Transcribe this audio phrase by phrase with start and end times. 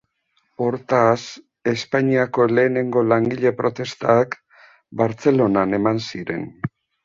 [0.67, 1.17] Hortaz,
[1.73, 4.37] Espainiako lehenengo langile protestak
[5.03, 6.53] Bartzelonan eman ziren.